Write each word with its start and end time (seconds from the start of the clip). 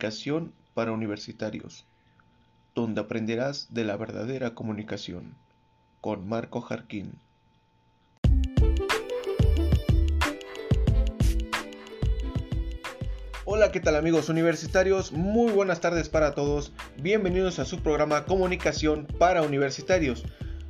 Comunicación 0.00 0.54
para 0.72 0.92
Universitarios, 0.92 1.84
donde 2.74 3.02
aprenderás 3.02 3.66
de 3.68 3.84
la 3.84 3.98
verdadera 3.98 4.54
comunicación, 4.54 5.34
con 6.00 6.26
Marco 6.26 6.62
Jarquín. 6.62 7.12
Hola, 13.44 13.70
¿qué 13.72 13.80
tal 13.80 13.94
amigos 13.94 14.30
universitarios? 14.30 15.12
Muy 15.12 15.52
buenas 15.52 15.82
tardes 15.82 16.08
para 16.08 16.34
todos. 16.34 16.72
Bienvenidos 16.96 17.58
a 17.58 17.66
su 17.66 17.80
programa 17.80 18.24
Comunicación 18.24 19.06
para 19.18 19.42
Universitarios. 19.42 20.24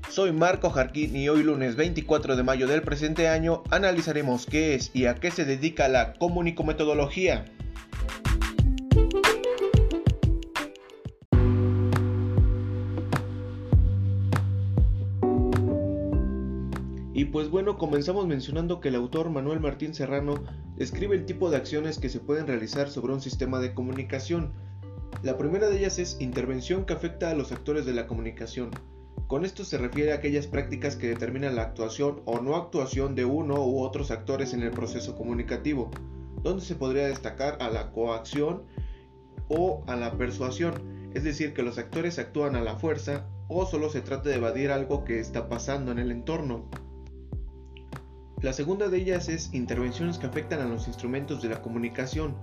Soy 0.09 0.33
Marco 0.33 0.71
Jarquín 0.71 1.15
y 1.15 1.29
hoy 1.29 1.45
lunes 1.45 1.77
24 1.77 2.35
de 2.35 2.43
mayo 2.43 2.67
del 2.67 2.83
presente 2.83 3.29
año 3.29 3.63
analizaremos 3.71 4.47
qué 4.47 4.75
es 4.75 4.91
y 4.93 5.07
a 5.07 5.15
qué 5.15 5.31
se 5.31 5.45
dedica 5.45 5.87
la 5.87 6.15
comunicometodología. 6.15 7.45
Pues 17.51 17.65
bueno, 17.65 17.79
comenzamos 17.79 18.29
mencionando 18.29 18.81
que 18.81 18.91
el 18.91 18.95
autor 18.95 19.29
Manuel 19.29 19.59
Martín 19.59 19.93
Serrano 19.93 20.37
describe 20.77 21.17
el 21.17 21.27
tipo 21.27 21.51
de 21.51 21.57
acciones 21.57 21.99
que 21.99 22.09
se 22.09 22.21
pueden 22.21 22.47
realizar 22.47 22.89
sobre 22.89 23.13
un 23.13 23.21
sistema 23.21 23.59
de 23.59 23.75
comunicación. 23.75 24.53
La 25.25 25.37
primera 25.37 25.69
de 25.69 25.77
ellas 25.77 25.99
es 25.99 26.21
intervención 26.21 26.85
que 26.85 26.93
afecta 26.93 27.29
a 27.29 27.35
los 27.35 27.51
actores 27.51 27.87
de 27.87 27.93
la 27.93 28.07
comunicación. 28.07 28.71
Con 29.27 29.45
esto 29.45 29.65
se 29.65 29.79
refiere 29.79 30.13
a 30.13 30.17
aquellas 30.17 30.47
prácticas 30.47 30.95
que 30.95 31.09
determinan 31.09 31.57
la 31.57 31.63
actuación 31.63 32.23
o 32.25 32.41
no 32.41 32.55
actuación 32.55 33.17
de 33.17 33.25
uno 33.25 33.67
u 33.67 33.81
otros 33.81 34.13
actores 34.13 34.55
en 34.55 34.63
el 34.63 34.71
proceso 34.71 35.17
comunicativo, 35.17 35.91
donde 36.45 36.65
se 36.65 36.77
podría 36.77 37.09
destacar 37.09 37.59
a 37.61 37.69
la 37.69 37.91
coacción 37.91 38.63
o 39.49 39.83
a 39.89 39.97
la 39.97 40.17
persuasión, 40.17 41.11
es 41.15 41.25
decir, 41.25 41.53
que 41.53 41.65
los 41.65 41.79
actores 41.79 42.21
actúan 42.21 42.55
a 42.55 42.63
la 42.63 42.77
fuerza 42.77 43.27
o 43.49 43.67
solo 43.67 43.91
se 43.91 44.03
trata 44.03 44.29
de 44.29 44.37
evadir 44.37 44.71
algo 44.71 45.03
que 45.03 45.19
está 45.19 45.49
pasando 45.49 45.91
en 45.91 45.99
el 45.99 46.13
entorno. 46.13 46.71
La 48.43 48.55
segunda 48.55 48.89
de 48.89 48.97
ellas 48.97 49.29
es 49.29 49.53
intervenciones 49.53 50.17
que 50.17 50.27
afectan 50.27 50.61
a 50.61 50.65
los 50.65 50.89
instrumentos 50.89 51.43
de 51.43 51.51
la 51.51 51.61
comunicación. 51.61 52.35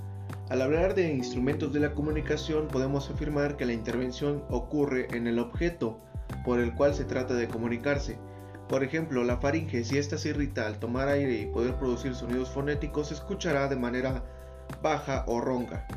Al 0.49 0.61
hablar 0.61 0.93
de 0.93 1.11
instrumentos 1.11 1.73
de 1.73 1.79
la 1.79 1.95
comunicación 1.95 2.67
podemos 2.67 3.09
afirmar 3.09 3.57
que 3.57 3.65
la 3.65 3.73
intervención 3.73 4.43
ocurre 4.51 5.07
en 5.17 5.25
el 5.25 5.39
objeto 5.39 5.99
por 6.45 6.59
el 6.59 6.75
cual 6.75 6.93
se 6.93 7.03
trata 7.03 7.33
de 7.33 7.47
comunicarse. 7.47 8.19
Por 8.69 8.83
ejemplo, 8.83 9.23
la 9.23 9.37
faringe, 9.37 9.83
si 9.83 9.97
ésta 9.97 10.19
se 10.19 10.29
irrita 10.29 10.67
al 10.67 10.77
tomar 10.77 11.07
aire 11.07 11.41
y 11.41 11.47
poder 11.47 11.73
producir 11.77 12.13
sonidos 12.13 12.51
fonéticos, 12.51 13.07
se 13.07 13.15
escuchará 13.15 13.67
de 13.67 13.77
manera 13.77 14.23
baja 14.83 15.23
o 15.25 15.41
ronca. 15.41 15.87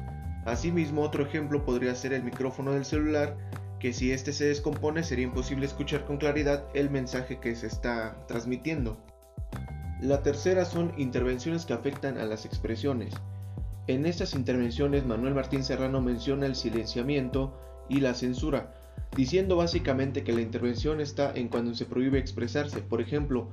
Asimismo, 0.47 1.03
otro 1.03 1.27
ejemplo 1.27 1.63
podría 1.67 1.95
ser 1.95 2.15
el 2.15 2.23
micrófono 2.23 2.73
del 2.73 2.87
celular, 2.87 3.37
que 3.79 3.93
si 3.93 4.13
éste 4.13 4.33
se 4.33 4.47
descompone 4.47 5.03
sería 5.03 5.27
imposible 5.27 5.67
escuchar 5.67 6.07
con 6.07 6.17
claridad 6.17 6.65
el 6.73 6.89
mensaje 6.89 7.39
que 7.39 7.55
se 7.55 7.67
está 7.67 8.17
transmitiendo. 8.27 8.97
La 10.03 10.23
tercera 10.23 10.65
son 10.65 10.95
intervenciones 10.97 11.67
que 11.67 11.75
afectan 11.75 12.17
a 12.17 12.25
las 12.25 12.47
expresiones. 12.47 13.13
En 13.87 14.07
estas 14.07 14.35
intervenciones 14.35 15.05
Manuel 15.05 15.35
Martín 15.35 15.63
Serrano 15.63 16.01
menciona 16.01 16.47
el 16.47 16.55
silenciamiento 16.55 17.53
y 17.91 18.01
la 18.01 18.15
censura, 18.15 18.73
diciendo 19.15 19.57
básicamente 19.57 20.25
que 20.25 20.33
la 20.33 20.41
intervención 20.41 21.03
está 21.03 21.33
en 21.35 21.49
cuando 21.49 21.75
se 21.75 21.85
prohíbe 21.85 22.19
expresarse, 22.19 22.81
por 22.81 23.03
ejemplo, 23.03 23.49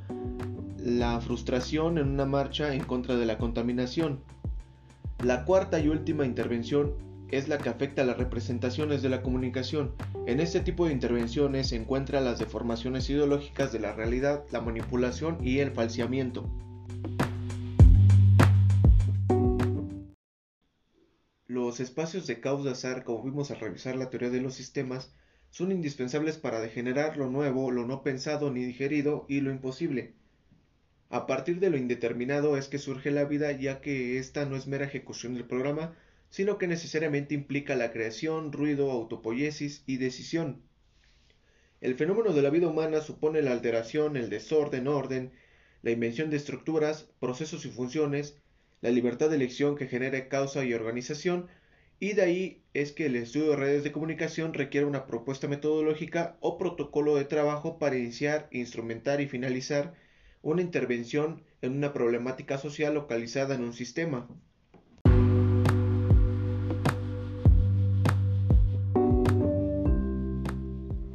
la 0.77 1.19
frustración 1.19 1.97
en 1.97 2.07
una 2.07 2.25
marcha 2.25 2.73
en 2.73 2.83
contra 2.85 3.17
de 3.17 3.25
la 3.25 3.37
contaminación. 3.37 4.21
La 5.25 5.43
cuarta 5.43 5.79
y 5.79 5.89
última 5.89 6.25
intervención 6.25 6.93
es 7.29 7.47
la 7.47 7.57
que 7.57 7.69
afecta 7.69 8.03
a 8.03 8.05
las 8.05 8.17
representaciones 8.17 9.01
de 9.01 9.09
la 9.09 9.21
comunicación. 9.21 9.93
En 10.25 10.39
este 10.39 10.61
tipo 10.61 10.85
de 10.85 10.93
intervenciones 10.93 11.69
se 11.69 11.75
encuentran 11.75 12.25
las 12.25 12.39
deformaciones 12.39 13.09
ideológicas 13.09 13.71
de 13.71 13.79
la 13.79 13.93
realidad, 13.93 14.45
la 14.51 14.61
manipulación 14.61 15.37
y 15.41 15.59
el 15.59 15.71
falseamiento. 15.71 16.49
Los 21.45 21.79
espacios 21.79 22.27
de 22.27 22.39
causa-azar, 22.39 23.03
como 23.03 23.23
vimos 23.23 23.51
al 23.51 23.59
revisar 23.59 23.95
la 23.95 24.09
teoría 24.09 24.29
de 24.29 24.41
los 24.41 24.53
sistemas, 24.53 25.13
son 25.49 25.71
indispensables 25.71 26.37
para 26.37 26.59
degenerar 26.59 27.17
lo 27.17 27.29
nuevo, 27.29 27.71
lo 27.71 27.85
no 27.85 28.03
pensado 28.03 28.51
ni 28.51 28.63
digerido 28.63 29.25
y 29.27 29.41
lo 29.41 29.51
imposible. 29.51 30.13
A 31.09 31.25
partir 31.25 31.59
de 31.59 31.69
lo 31.69 31.77
indeterminado 31.77 32.57
es 32.57 32.67
que 32.67 32.79
surge 32.79 33.11
la 33.11 33.23
vida, 33.23 33.51
ya 33.53 33.79
que 33.79 34.17
esta 34.17 34.45
no 34.45 34.57
es 34.57 34.67
mera 34.67 34.85
ejecución 34.85 35.33
del 35.35 35.45
programa, 35.45 35.93
sino 36.29 36.57
que 36.57 36.67
necesariamente 36.67 37.33
implica 37.33 37.75
la 37.75 37.91
creación, 37.91 38.51
ruido, 38.51 38.91
autopoiesis 38.91 39.83
y 39.85 39.97
decisión. 39.97 40.61
El 41.79 41.95
fenómeno 41.95 42.33
de 42.33 42.41
la 42.41 42.49
vida 42.49 42.67
humana 42.67 43.01
supone 43.01 43.41
la 43.41 43.51
alteración, 43.51 44.17
el 44.17 44.29
desorden, 44.29 44.87
orden, 44.87 45.31
la 45.83 45.91
invención 45.91 46.29
de 46.29 46.37
estructuras, 46.37 47.09
procesos 47.19 47.65
y 47.65 47.69
funciones, 47.69 48.37
la 48.81 48.89
libertad 48.89 49.29
de 49.29 49.35
elección 49.35 49.75
que 49.75 49.87
genere 49.87 50.27
causa 50.27 50.65
y 50.65 50.73
organización, 50.73 51.47
y 51.99 52.13
de 52.13 52.21
ahí 52.21 52.63
es 52.73 52.91
que 52.91 53.07
el 53.07 53.15
estudio 53.15 53.51
de 53.51 53.55
redes 53.55 53.83
de 53.83 53.91
comunicación 53.91 54.53
requiere 54.53 54.85
una 54.85 55.07
propuesta 55.07 55.47
metodológica 55.47 56.37
o 56.41 56.57
protocolo 56.57 57.15
de 57.15 57.25
trabajo 57.25 57.79
para 57.79 57.97
iniciar, 57.97 58.47
instrumentar 58.51 59.19
y 59.21 59.27
finalizar 59.27 59.95
una 60.43 60.61
intervención 60.61 61.43
en 61.61 61.75
una 61.75 61.93
problemática 61.93 62.57
social 62.57 62.93
localizada 62.93 63.55
en 63.55 63.63
un 63.63 63.73
sistema. 63.73 64.27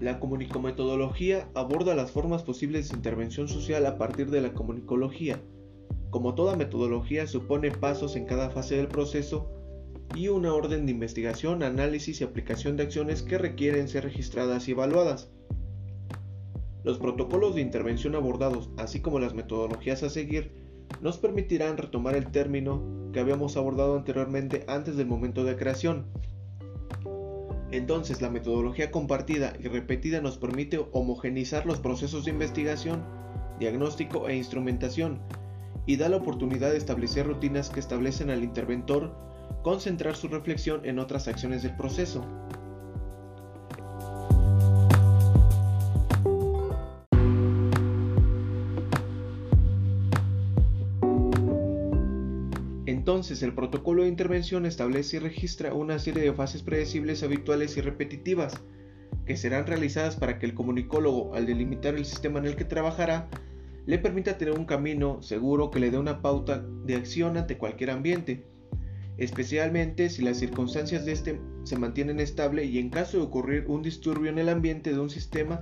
La 0.02 0.18
comunicometodología 0.18 1.48
aborda 1.54 1.94
las 1.94 2.10
formas 2.10 2.42
posibles 2.42 2.88
de 2.88 2.96
intervención 2.96 3.46
social 3.46 3.86
a 3.86 3.98
partir 3.98 4.30
de 4.30 4.40
la 4.40 4.52
comunicología. 4.52 5.40
Como 6.10 6.34
toda 6.34 6.56
metodología 6.56 7.28
supone 7.28 7.70
pasos 7.70 8.16
en 8.16 8.24
cada 8.24 8.50
fase 8.50 8.76
del 8.76 8.88
proceso 8.88 9.48
y 10.16 10.26
una 10.26 10.54
orden 10.54 10.86
de 10.86 10.90
investigación, 10.90 11.62
análisis 11.62 12.20
y 12.20 12.24
aplicación 12.24 12.76
de 12.76 12.82
acciones 12.82 13.22
que 13.22 13.38
requieren 13.38 13.86
ser 13.86 14.02
registradas 14.02 14.66
y 14.66 14.72
evaluadas. 14.72 15.30
Los 16.82 16.98
protocolos 16.98 17.54
de 17.54 17.60
intervención 17.60 18.16
abordados, 18.16 18.70
así 18.78 18.98
como 19.02 19.20
las 19.20 19.34
metodologías 19.34 20.02
a 20.02 20.10
seguir, 20.10 20.50
nos 21.00 21.18
permitirán 21.18 21.76
retomar 21.76 22.16
el 22.16 22.32
término 22.32 22.82
que 23.12 23.20
habíamos 23.20 23.56
abordado 23.56 23.96
anteriormente 23.96 24.64
antes 24.66 24.96
del 24.96 25.06
momento 25.06 25.44
de 25.44 25.54
creación, 25.54 26.06
entonces 27.72 28.20
la 28.20 28.30
metodología 28.30 28.90
compartida 28.90 29.54
y 29.58 29.66
repetida 29.66 30.20
nos 30.20 30.36
permite 30.36 30.86
homogenizar 30.92 31.66
los 31.66 31.80
procesos 31.80 32.24
de 32.24 32.30
investigación, 32.30 33.02
diagnóstico 33.58 34.28
e 34.28 34.36
instrumentación 34.36 35.20
y 35.86 35.96
da 35.96 36.08
la 36.08 36.18
oportunidad 36.18 36.70
de 36.70 36.76
establecer 36.76 37.26
rutinas 37.26 37.70
que 37.70 37.80
establecen 37.80 38.30
al 38.30 38.44
interventor 38.44 39.14
concentrar 39.62 40.16
su 40.16 40.28
reflexión 40.28 40.84
en 40.84 40.98
otras 40.98 41.28
acciones 41.28 41.62
del 41.62 41.74
proceso. 41.76 42.24
Entonces, 53.02 53.42
el 53.42 53.52
protocolo 53.52 54.04
de 54.04 54.08
intervención 54.08 54.64
establece 54.64 55.16
y 55.16 55.18
registra 55.18 55.74
una 55.74 55.98
serie 55.98 56.22
de 56.22 56.32
fases 56.32 56.62
predecibles, 56.62 57.24
habituales 57.24 57.76
y 57.76 57.80
repetitivas, 57.80 58.62
que 59.26 59.36
serán 59.36 59.66
realizadas 59.66 60.14
para 60.14 60.38
que 60.38 60.46
el 60.46 60.54
comunicólogo, 60.54 61.34
al 61.34 61.44
delimitar 61.44 61.96
el 61.96 62.04
sistema 62.04 62.38
en 62.38 62.46
el 62.46 62.54
que 62.54 62.64
trabajará, 62.64 63.28
le 63.86 63.98
permita 63.98 64.38
tener 64.38 64.56
un 64.56 64.66
camino 64.66 65.20
seguro 65.20 65.72
que 65.72 65.80
le 65.80 65.90
dé 65.90 65.98
una 65.98 66.22
pauta 66.22 66.64
de 66.84 66.94
acción 66.94 67.36
ante 67.36 67.58
cualquier 67.58 67.90
ambiente, 67.90 68.46
especialmente 69.16 70.08
si 70.08 70.22
las 70.22 70.36
circunstancias 70.36 71.04
de 71.04 71.10
este 71.10 71.40
se 71.64 71.76
mantienen 71.76 72.20
estable 72.20 72.66
y 72.66 72.78
en 72.78 72.88
caso 72.88 73.16
de 73.16 73.24
ocurrir 73.24 73.64
un 73.66 73.82
disturbio 73.82 74.30
en 74.30 74.38
el 74.38 74.48
ambiente 74.48 74.92
de 74.92 75.00
un 75.00 75.10
sistema, 75.10 75.60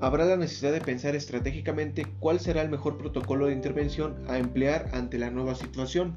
habrá 0.00 0.24
la 0.24 0.36
necesidad 0.36 0.72
de 0.72 0.80
pensar 0.80 1.14
estratégicamente 1.14 2.06
cuál 2.18 2.40
será 2.40 2.62
el 2.62 2.70
mejor 2.70 2.96
protocolo 2.96 3.46
de 3.46 3.52
intervención 3.52 4.24
a 4.28 4.38
emplear 4.38 4.88
ante 4.92 5.18
la 5.18 5.30
nueva 5.30 5.54
situación. 5.54 6.16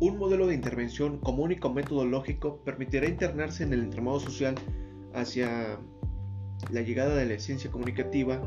Un 0.00 0.18
modelo 0.18 0.46
de 0.46 0.54
intervención 0.54 1.18
común 1.18 1.52
y 1.52 1.68
metodológico 1.68 2.62
permitirá 2.64 3.06
internarse 3.06 3.64
en 3.64 3.72
el 3.74 3.80
entramado 3.80 4.20
social 4.20 4.54
hacia 5.14 5.78
la 6.70 6.80
llegada 6.80 7.14
de 7.14 7.26
la 7.26 7.38
ciencia 7.38 7.70
comunicativa 7.70 8.40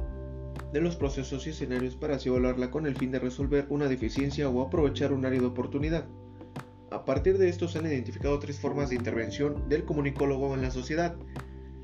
de 0.74 0.82
los 0.82 0.96
procesos 0.96 1.48
y 1.48 1.52
escenarios 1.52 1.96
para 1.96 2.16
así 2.16 2.30
evaluarla 2.30 2.72
con 2.72 2.86
el 2.86 2.96
fin 2.96 3.12
de 3.12 3.20
resolver 3.20 3.66
una 3.70 3.88
deficiencia 3.88 4.50
o 4.50 4.62
aprovechar 4.62 5.14
un 5.14 5.26
área 5.26 5.40
de 5.40 5.46
oportunidad. 5.46 6.06
A 6.92 7.06
partir 7.06 7.38
de 7.38 7.50
esto 7.50 7.68
se 7.68 7.80
han 7.80 7.86
identificado 7.86 8.40
tres 8.40 8.60
formas 8.60 8.90
de 8.90 8.96
intervención 8.96 9.68
del 9.70 9.84
comunicólogo 9.84 10.54
en 10.54 10.62
la 10.62 10.72
sociedad. 10.72 11.16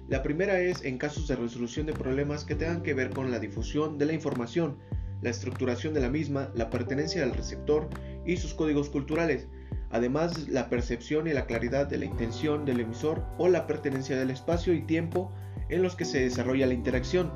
La 0.07 0.23
primera 0.23 0.59
es 0.59 0.83
en 0.83 0.97
casos 0.97 1.27
de 1.27 1.35
resolución 1.35 1.85
de 1.85 1.93
problemas 1.93 2.45
que 2.45 2.55
tengan 2.55 2.83
que 2.83 2.93
ver 2.93 3.09
con 3.09 3.31
la 3.31 3.39
difusión 3.39 3.97
de 3.97 4.05
la 4.05 4.13
información, 4.13 4.77
la 5.21 5.29
estructuración 5.29 5.93
de 5.93 6.01
la 6.01 6.09
misma, 6.09 6.51
la 6.55 6.69
pertenencia 6.69 7.23
al 7.23 7.33
receptor 7.33 7.89
y 8.25 8.37
sus 8.37 8.53
códigos 8.53 8.89
culturales, 8.89 9.47
además 9.89 10.47
la 10.49 10.69
percepción 10.69 11.27
y 11.27 11.33
la 11.33 11.45
claridad 11.45 11.87
de 11.87 11.97
la 11.97 12.05
intención 12.05 12.65
del 12.65 12.81
emisor 12.81 13.25
o 13.37 13.47
la 13.47 13.65
pertenencia 13.67 14.17
del 14.17 14.31
espacio 14.31 14.73
y 14.73 14.81
tiempo 14.81 15.31
en 15.69 15.81
los 15.81 15.95
que 15.95 16.05
se 16.05 16.19
desarrolla 16.19 16.67
la 16.67 16.73
interacción. 16.73 17.31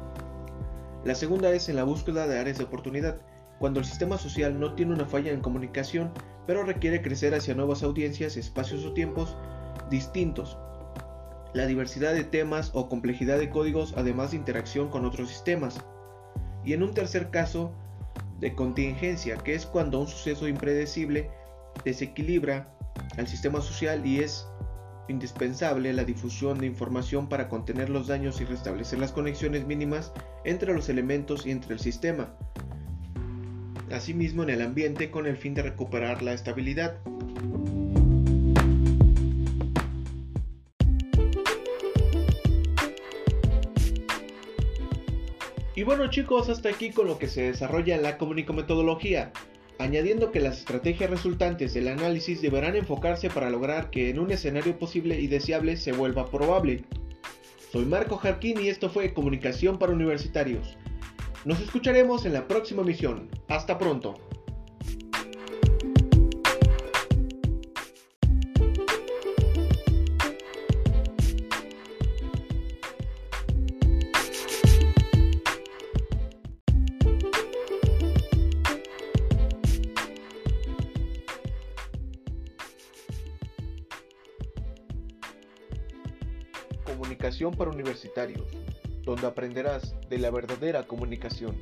La 1.07 1.15
segunda 1.15 1.53
es 1.53 1.69
en 1.69 1.77
la 1.77 1.85
búsqueda 1.85 2.27
de 2.27 2.37
áreas 2.37 2.57
de 2.57 2.65
oportunidad, 2.65 3.21
cuando 3.59 3.79
el 3.79 3.85
sistema 3.85 4.17
social 4.17 4.59
no 4.59 4.73
tiene 4.73 4.93
una 4.93 5.05
falla 5.05 5.31
en 5.31 5.39
comunicación, 5.39 6.11
pero 6.45 6.63
requiere 6.63 7.01
crecer 7.01 7.33
hacia 7.33 7.55
nuevas 7.55 7.81
audiencias, 7.81 8.35
espacios 8.35 8.83
o 8.83 8.91
tiempos 8.91 9.37
distintos. 9.89 10.57
La 11.53 11.65
diversidad 11.65 12.13
de 12.13 12.25
temas 12.25 12.71
o 12.73 12.89
complejidad 12.89 13.39
de 13.39 13.49
códigos 13.49 13.93
además 13.95 14.31
de 14.31 14.37
interacción 14.37 14.89
con 14.89 15.05
otros 15.05 15.29
sistemas. 15.29 15.79
Y 16.65 16.73
en 16.73 16.83
un 16.83 16.93
tercer 16.93 17.29
caso, 17.29 17.71
de 18.41 18.53
contingencia, 18.53 19.37
que 19.37 19.55
es 19.55 19.65
cuando 19.65 20.01
un 20.01 20.07
suceso 20.07 20.45
impredecible 20.45 21.31
desequilibra 21.85 22.77
al 23.15 23.29
sistema 23.29 23.61
social 23.61 24.05
y 24.05 24.19
es 24.19 24.45
indispensable 25.07 25.93
la 25.93 26.03
difusión 26.03 26.59
de 26.59 26.65
información 26.65 27.29
para 27.29 27.49
contener 27.49 27.89
los 27.89 28.07
daños 28.07 28.41
y 28.41 28.45
restablecer 28.45 28.99
las 28.99 29.11
conexiones 29.11 29.65
mínimas 29.65 30.11
entre 30.43 30.73
los 30.73 30.89
elementos 30.89 31.45
y 31.45 31.51
entre 31.51 31.73
el 31.73 31.79
sistema. 31.79 32.33
Asimismo 33.91 34.43
en 34.43 34.49
el 34.49 34.61
ambiente 34.61 35.09
con 35.11 35.27
el 35.27 35.37
fin 35.37 35.53
de 35.53 35.63
recuperar 35.63 36.21
la 36.21 36.33
estabilidad. 36.33 36.97
Y 45.75 45.83
bueno 45.83 46.09
chicos, 46.09 46.49
hasta 46.49 46.69
aquí 46.69 46.89
con 46.89 47.07
lo 47.07 47.19
que 47.19 47.27
se 47.27 47.43
desarrolla 47.43 47.97
la 47.97 48.17
comunicometodología 48.17 49.31
añadiendo 49.79 50.31
que 50.31 50.39
las 50.39 50.59
estrategias 50.59 51.09
resultantes 51.09 51.73
del 51.73 51.87
análisis 51.87 52.41
deberán 52.41 52.75
enfocarse 52.75 53.29
para 53.29 53.49
lograr 53.49 53.89
que 53.89 54.09
en 54.09 54.19
un 54.19 54.31
escenario 54.31 54.77
posible 54.77 55.19
y 55.19 55.27
deseable 55.27 55.77
se 55.77 55.91
vuelva 55.91 56.29
probable. 56.29 56.83
Soy 57.71 57.85
Marco 57.85 58.17
Jarquín 58.17 58.59
y 58.61 58.69
esto 58.69 58.89
fue 58.89 59.13
Comunicación 59.13 59.77
para 59.77 59.93
Universitarios. 59.93 60.77
Nos 61.45 61.61
escucharemos 61.61 62.25
en 62.25 62.33
la 62.33 62.47
próxima 62.47 62.83
misión. 62.83 63.29
Hasta 63.47 63.77
pronto. 63.77 64.15
Comunicación 86.87 87.53
para 87.53 87.69
Universitarios, 87.69 88.47
donde 89.03 89.27
aprenderás 89.27 89.93
de 90.09 90.19
la 90.19 90.31
verdadera 90.31 90.87
comunicación. 90.87 91.61